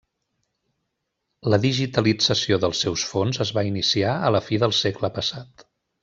La 1.53 1.59
digitalització 1.65 2.59
dels 2.63 2.81
seus 2.87 3.03
fons 3.13 3.41
es 3.49 3.55
va 3.61 3.65
iniciar 3.71 4.15
a 4.31 4.35
la 4.37 4.41
fi 4.51 4.59
del 4.65 4.73
segle 4.83 5.11
passat. 5.21 5.67